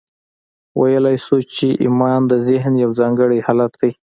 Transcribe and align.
ویلای 0.79 1.17
شو 1.25 1.37
چې 1.55 1.67
ایمان 1.83 2.21
د 2.27 2.33
ذهن 2.47 2.73
یو 2.83 2.91
ځانګړی 2.99 3.39
حالت 3.47 3.71
دی 3.81 3.91